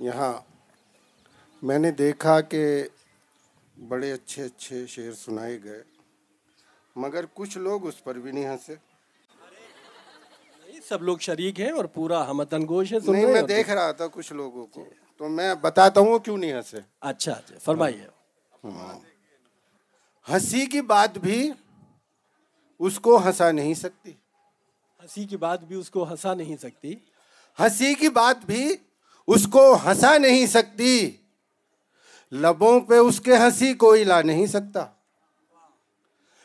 [0.00, 0.32] یہاں
[1.62, 2.84] میں نے دیکھا کہ
[3.88, 5.82] بڑے اچھے اچھے شعر سنائے گئے
[6.96, 8.74] مگر کچھ لوگ اس پر بھی نہیں ہنسے۔
[10.88, 14.32] سب لوگ شریک ہیں اور پورا ہمتن گوش ہے نہیں میں دیکھ رہا تھا کچھ
[14.32, 14.84] لوگوں کو۔
[15.16, 18.06] تو میں بتاتا ہوں وہ کیوں نہیں ہنسے۔ اچھا اچھا فرمائیے۔
[20.28, 21.52] ہنسی کی بات بھی
[22.78, 24.10] اس کو ہنسا نہیں سکتی۔
[25.02, 26.94] ہنسی کی بات بھی اس کو ہنسا نہیں سکتی۔
[27.60, 28.76] ہنسی کی بات بھی
[29.34, 31.10] اس کو ہنسا نہیں سکتی۔
[32.32, 34.86] لبوں پہ اس کے ہنسی کوئی لا نہیں سکتا۔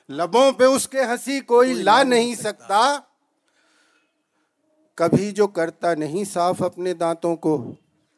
[0.10, 3.00] لبوں پہ اس کے ہنسی کوئی لا نہیں سکتا۔
[4.96, 7.74] کبھی جو کرتا نہیں صاف اپنے دانتوں کو۔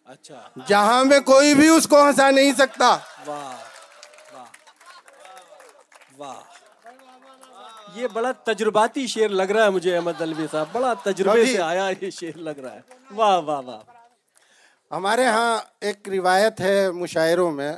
[0.05, 2.97] اچھا۔ جہاں میں کوئی بھی اس کو ہنسا نہیں سکتا۔
[3.27, 3.55] واہ
[7.95, 11.89] یہ بڑا تجرباتی شعر لگ رہا ہے مجھے احمد الوی صاحب۔ بڑا تجربے سے آیا
[12.01, 12.79] یہ شعر لگ رہا ہے۔
[13.15, 13.96] واہ واہ واہ۔
[14.91, 17.73] ہمارے ہاں ایک روایت ہے مشاعروں میں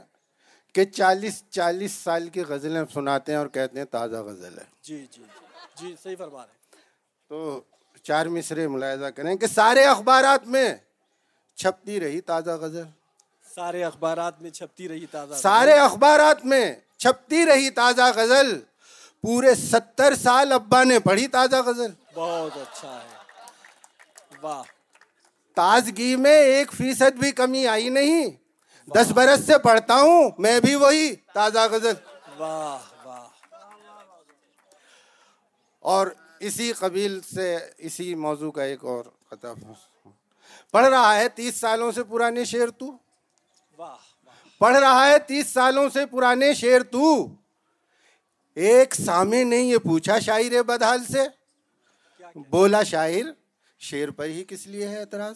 [0.73, 5.05] کہ چالیس چالیس سال کی غزلیں سناتے ہیں اور کہتے ہیں تازہ غزل ہے۔ جی
[5.11, 5.23] جی
[5.75, 6.81] جی صحیح فرما رہے ہیں۔
[7.29, 7.61] تو
[8.03, 10.75] چار مصرے ملاحظہ کریں کہ سارے اخبارات میں
[11.57, 12.83] چھپتی رہی تازہ غزل۔
[13.55, 18.59] سارے اخبارات میں چھپتی رہی تازہ سارے اخبارات میں چھپتی رہی تازہ غزل۔
[19.21, 23.17] پورے ستر سال ابا نے پڑھی تازہ غزل۔ بہت اچھا ہے۔
[24.41, 24.63] واہ۔
[25.59, 28.29] تازگی میں ایک فیصد بھی کمی آئی نہیں۔
[28.95, 31.93] دس برس سے پڑھتا ہوں میں بھی وہی تازہ غزل۔
[32.37, 33.27] واہ واہ۔
[35.79, 36.07] اور
[36.39, 39.57] اسی قبیل سے اسی موضوع کا ایک اور خطاب
[40.71, 42.91] پڑھ رہا ہے تیس سالوں سے پرانے شعر تو۔
[44.59, 47.27] پڑھ رہا ہے تیس سالوں سے پرانے شعر تو۔
[48.55, 51.21] ایک سامع نے یہ پوچھا شاعر بدحال سے۔
[52.49, 53.38] بولا شاعر
[53.79, 55.35] شعر پر ہی کس لیے ہے اعتراض؟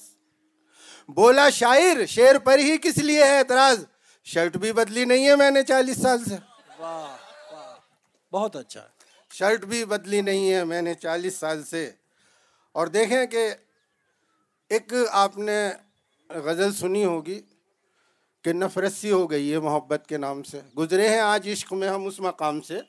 [1.07, 3.85] بولا شاعر شعر پر ہی کس لیے ہے اعتراض؟
[4.23, 6.35] شرٹ بھی بدلی نہیں ہے میں نے چالیس سال سے۔
[6.79, 7.15] واہ
[7.53, 7.75] واہ
[8.31, 8.87] بہت اچھا۔
[9.31, 11.91] شرٹ بھی بدلی نہیں ہے میں نے چالیس سال سے۔
[12.71, 13.53] اور دیکھیں کہ
[14.69, 15.71] ایک آپ نے
[16.29, 17.41] غزل سنی ہوگی
[18.43, 22.05] کہ نفرسی ہو گئی ہے محبت کے نام سے۔ گزرے ہیں آج عشق میں ہم
[22.07, 22.79] اس مقام سے۔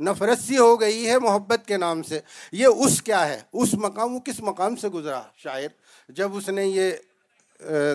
[0.00, 2.20] نفرسی ہو گئی ہے محبت کے نام سے۔
[2.52, 5.68] یہ اس کیا ہے؟ اس مقام وہ کس مقام سے گزرا شاعر؟
[6.08, 6.92] جب اس نے یہ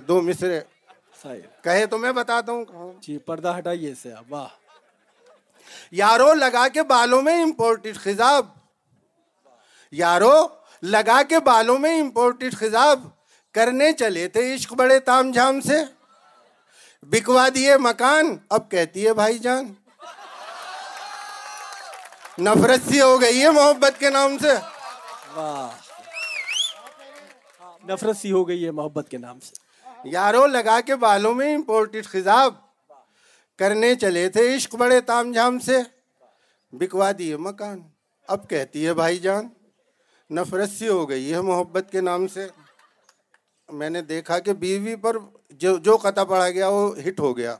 [0.07, 0.59] دو مصرے
[1.63, 4.47] کہے تو میں بتاتا ہوں جی پردہ ہٹائیے سے واہ۔
[5.91, 8.45] یارو لگا کے بالوں میں امپورٹڈ خزاب
[9.91, 10.35] یارو
[10.83, 13.07] لگا کے بالوں میں امپورٹڈ خزاب
[13.53, 15.77] کرنے چلے تھے عشق بڑے تام جھام سے۔
[17.03, 19.73] بکوا دیے مکان اب کہتی ہے بھائی جان۔
[22.39, 24.53] نفرت سی ہو گئی ہے محبت کے نام سے۔
[25.33, 25.69] واہ۔
[27.87, 29.53] نفرت سی ہو گئی ہے محبت کے نام سے۔
[30.05, 32.53] یارو لگا کے بالوں میں امپورٹڈ خزاب
[33.57, 35.77] کرنے چلے تھے عشق بڑے تام جھام سے۔
[36.71, 37.81] بکوا دیے مکان۔
[38.27, 39.47] اب کہتی ہے بھائی جان
[40.29, 42.47] نفرت سی ہو گئی ہے محبت کے نام سے۔
[43.69, 45.17] میں نے دیکھا کہ بیوی پر
[45.49, 47.55] جو جو قطع پڑا گیا وہ ہٹ ہو گیا۔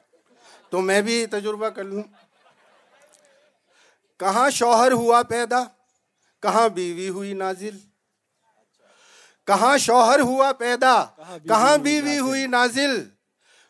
[0.69, 2.03] تو میں بھی تجربہ کر لوں۔
[4.21, 5.63] کہاں شوہر ہوا پیدا
[6.43, 7.77] کہاں بیوی ہوئی نازل
[9.47, 10.93] کہاں شوہر ہوا پیدا
[11.47, 13.03] کہاں بیوی ہوئی نازل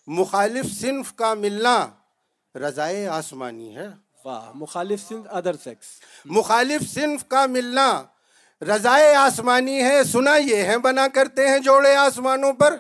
[0.08, 1.76] مخالف صنف کا ملنا
[2.56, 3.88] رضائے آسمانی ہے
[4.26, 5.88] واہ مخالف سندھ ادر سیکس
[6.26, 7.88] مخالف صنف کا ملنا
[8.62, 12.76] رضائے آسمانی ہے سنا یہ ہے بنا کرتے ہیں جوڑے آسمانوں پر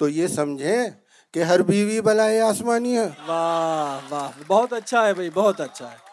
[0.00, 0.90] تو یہ سمجھیں
[1.34, 6.09] کہ ہر بیوی بلائے آسمانی ہے واہ واہ بہت اچھا ہے بھائی بہت اچھا ہے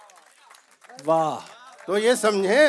[1.06, 1.40] واہ۔
[1.85, 2.68] تو یہ سمجھیں۔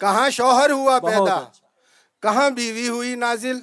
[0.00, 1.66] کہاں شوہر ہوا پیدا؟ اچھا۔
[2.22, 3.60] کہاں بیوی ہوئی نازل؟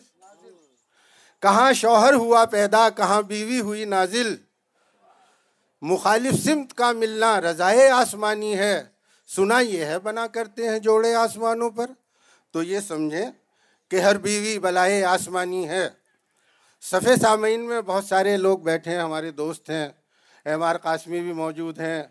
[1.42, 4.36] کہاں شوہر ہوا پیدا؟ کہاں بیوی ہوئی نازل؟
[5.82, 8.84] مخالف سمت کا ملنا رضائے آسمانی ہے۔
[9.36, 11.92] سنا یہ ہے بنا کرتے ہیں جوڑے آسمانوں پر۔
[12.52, 13.32] تو یہ سمجھیں
[13.92, 15.90] کہ ہر بیوی بلائے آسمانی ہے۔
[16.82, 19.90] صفحے سامعین میں بہت سارے لوگ بیٹھے ہیں ہمارے دوست ہیں۔
[20.46, 22.04] ایم آر قاسمی بھی موجود ہیں۔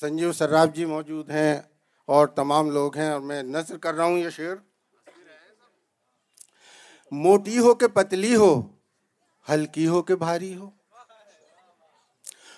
[0.00, 1.60] سنجیو سراف جی موجود ہیں
[2.06, 4.54] اور تمام لوگ ہیں اور میں نظر کر رہا ہوں یہ شعر۔
[7.10, 8.62] موٹی ہو کہ پتلی ہو،
[9.48, 10.70] ہلکی ہو کہ بھاری ہو۔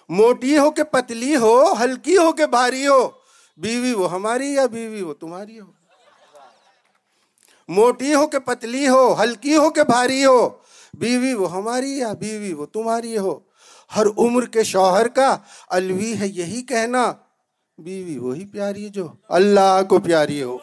[0.09, 3.11] موٹی ہو کہ پتلی ہو، ہلکی ہو کہ بھاری ہو۔
[3.57, 5.73] بیوی وہ ہماری یا بیوی وہ تمہاری ہو؟
[7.69, 10.51] موٹی ہو کہ پتلی ہو، ہلکی ہو کہ بھاری ہو۔
[10.95, 13.41] بیوی وہ ہماری یا بیوی وہ تمہاری ہو۔
[13.97, 15.39] ہر عمر کے شوہر کا
[15.69, 17.13] الوی ہے یہی کہنا۔
[17.81, 20.59] بیوی وہی پیاری جو اللہ کو پیاری ہو۔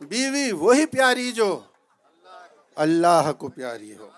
[0.00, 1.60] بیوی وہی پیاری جو
[2.74, 4.08] اللہ کو پیاری ہو۔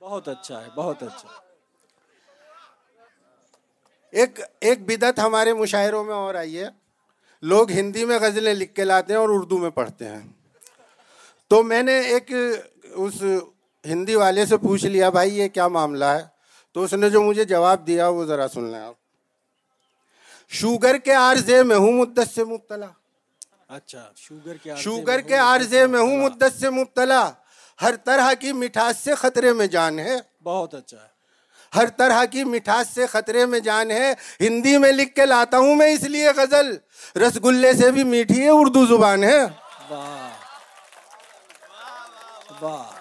[0.00, 1.28] بہت اچھا ہے بہت اچھا۔
[4.10, 6.68] ایک ایک بدت ہمارے مشاعروں میں اور آئی ہے۔
[7.42, 10.45] لوگ ہندی میں غزلیں لکھ کے لاتے ہیں اور اردو میں پڑھتے ہیں۔
[11.48, 12.32] تو میں نے ایک
[12.84, 13.14] اس
[13.84, 16.22] ہندی والے سے پوچھ لیا بھائی یہ کیا معاملہ ہے؟
[16.74, 18.94] تو اس نے جو مجھے جواب دیا وہ ذرا سن لیں آپ۔
[20.48, 22.86] شوگر کے عارضے میں ہوں مدت سے مبتلا۔
[23.68, 27.30] اچھا شوگر کے شوگر کے عارضے میں ہوں مدت سے مبتلا۔
[27.82, 31.16] ہر طرح کی مٹھاس سے خطرے میں جان ہے۔ بہت اچھا۔ ہے
[31.74, 35.74] ہر طرح کی مٹھاس سے خطرے میں جان ہے۔ ہندی میں لکھ کے لاتا ہوں
[35.74, 36.76] میں اس لیے غزل۔
[37.18, 39.40] رس گلے سے بھی میٹھی ہے اردو زبان ہے۔
[42.50, 42.92] واہ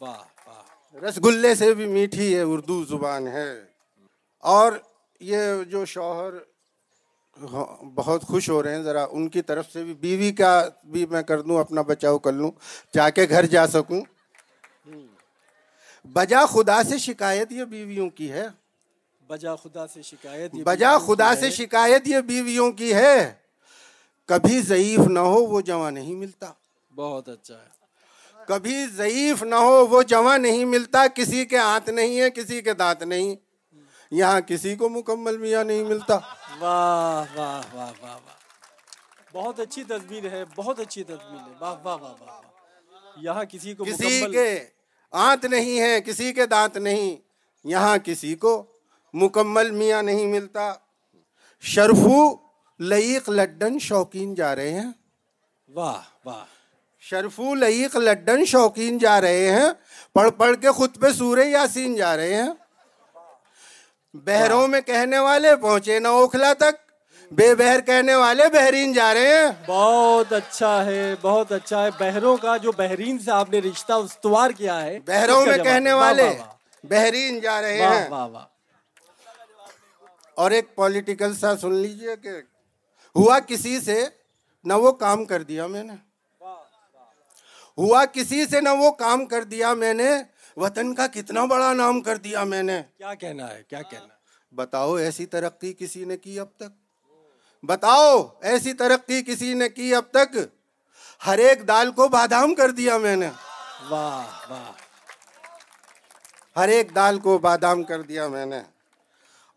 [0.00, 3.64] واہ واہ۔ رس گلے سے بھی میٹھی ہے اردو زبان ہے۔
[4.38, 4.72] اور
[5.20, 6.32] یہ جو شوہر
[7.52, 11.06] ہاں، بہت خوش ہو رہے ہیں ذرا ان کی طرف سے بھی بیوی کا بھی
[11.06, 12.50] میں کر دوں اپنا بچاؤ کر لوں
[12.94, 14.00] جا کے گھر جا سکوں۔
[16.04, 18.46] بجا خدا سے شکایت یہ بیویوں کی ہے۔
[19.26, 23.34] بجا خدا سے شکایت بجا خدا سے۔ شکایت یہ بیویوں کی ہے۔
[24.26, 26.52] کبھی ضعیف نہ ہو وہ جواں نہیں ملتا۔
[26.98, 27.68] بہت اچھا ہے۔
[28.46, 32.74] کبھی ضعیف نہ ہو وہ جواں نہیں ملتا کسی کے ہاتھ نہیں ہے کسی کے
[32.74, 33.36] دانت نہیں۔
[34.10, 36.14] یہاں کسی کو مکمل میاں نہیں ملتا۔
[36.58, 38.36] واہ واہ واہ واہ واہ۔
[39.32, 42.40] بہت اچھی تصویر ہے بہت اچھی تصویر ہے۔ واہ واہ واہ واہ
[43.16, 44.66] یہاں کسی کو کسی کے
[45.10, 47.16] آنت نہیں ہے کسی کے دانت نہیں۔
[47.64, 48.66] یہاں کسی کو
[49.12, 50.74] مکمل میاں نہیں ملتا۔
[51.60, 52.36] شرفو
[52.80, 54.90] لئیق لڈن شوقین جا رہے ہیں۔
[55.74, 56.57] واہ واہ۔
[56.98, 59.68] شرفو لئیق لڈن شوقین جا رہے ہیں۔
[60.14, 62.50] پڑھ پڑھ کے خود پہ سورہ یاسین جا رہے ہیں۔
[64.14, 66.88] بہروں میں کہنے والے پہنچے نہ اوکھلا تک۔
[67.32, 72.36] بے بہر کہنے والے بحرین جا رہے ہیں۔ بہت اچھا ہے بہت اچھا ہے۔ بہروں
[72.36, 76.36] کا جو بحرین سے آپ نے رشتہ استوار کیا ہے بہروں میں کہنے والے
[76.84, 78.08] بحرین جا رہے ہیں۔
[80.34, 82.28] اور ایک پولیٹیکل سا سن لیجیے کہ
[83.16, 84.06] ہوا کسی سے
[84.64, 86.07] نہ وہ کام کر دیا میں نے۔
[87.78, 90.10] ہوا کسی سے نہ وہ کام کر دیا میں نے
[90.56, 94.06] وطن کا کتنا بڑا نام کر دیا میں نے۔ کیا کہنا ہے؟ کیا کہنا
[94.54, 97.06] بتاؤ ایسی ترقی کسی نے کی اب تک؟
[97.62, 100.38] بتاؤ ایسی ترقی کسی نے کی اب تک؟
[101.26, 103.28] ہر ایک دال کو بادام کر دیا میں نے۔
[103.88, 104.72] واہ واہ۔
[106.56, 108.60] ہر ایک دال کو بادام کر دیا میں نے۔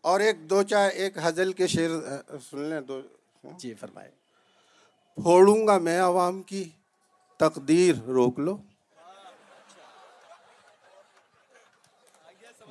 [0.00, 1.90] اور ایک دو چار ایک حزل کے شعر
[2.50, 3.00] سن لیں دو۔
[3.44, 4.10] جی فرمائے
[5.14, 6.68] پھوڑوں گا میں عوام کی۔
[7.42, 8.56] تقدیر روک لو۔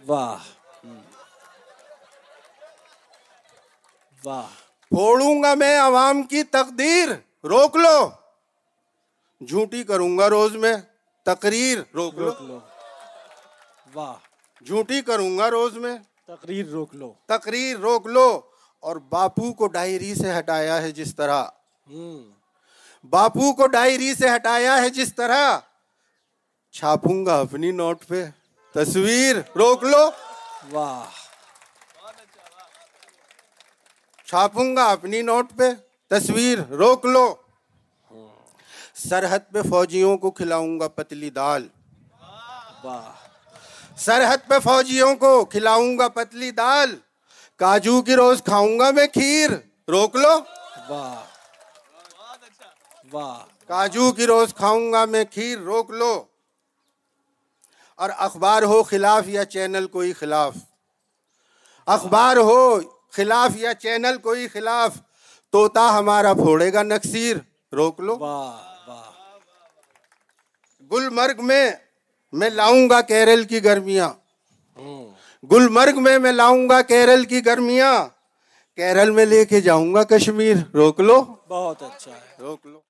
[0.08, 0.38] واہ۔
[4.26, 4.48] واہ۔
[4.82, 7.10] پھوڑوں گا میں عوام کی تقدیر
[7.44, 8.10] روک لو۔
[9.46, 10.74] جھوٹی کروں گا روز میں
[11.24, 12.60] تقریر روک لو۔
[13.94, 14.16] واہ۔
[14.66, 15.98] جھوٹی کروں گا روز میں
[16.28, 18.42] تقریر روک لو۔ تقریر روک لو۔
[18.80, 21.46] اور باپو کو ڈائری سے ہٹایا ہے جس طرح۔
[21.90, 22.41] ہوں۔
[23.04, 25.60] باپو کو ڈائری سے ہٹایا ہے جس طرح۔
[26.72, 28.26] چھاپوں گا اپنی نوٹ پہ۔
[28.74, 30.10] تصویر روک لو۔
[30.72, 31.06] واہ۔
[34.26, 35.64] چھاپوں گا اپنی نوٹ پہ۔
[36.10, 37.36] تصویر روک لو۔
[38.96, 41.68] سرحد پہ فوجیوں کو کھلاؤں گا پتلی دال۔
[42.84, 43.12] واہ۔
[43.98, 46.96] سرحد پہ فوجیوں کو کھلاؤں گا پتلی دال۔
[47.56, 49.52] کاجو کی روز کھاؤں گا میں کھیر۔
[49.88, 50.40] روک لو۔
[50.90, 51.41] واہ۔
[53.12, 56.24] واہ۔ کاجو کی روز کھاؤں گا میں کھیر روک لو۔
[57.96, 60.56] اور اخبار ہو خلاف یا چینل کوئی خلاف۔
[61.86, 62.80] اخبار ہو
[63.12, 64.98] خلاف یا چینل کوئی خلاف۔
[65.50, 67.38] توتا ہمارا پھوڑے گا نکسیر
[67.74, 68.16] روک لو۔
[70.92, 71.72] گلمرگ میں
[72.32, 74.10] میں لاؤں گا کیرل کی گرمیاں۔
[75.52, 78.08] گلمرگ میں میں لاؤں گا کیرل کی گرمیاں۔
[78.76, 82.82] کیرل میں لے کے جاؤں گا کشمیر روک لو۔ بہت اچھا ہے۔ روک لو۔